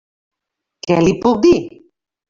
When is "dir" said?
1.47-1.57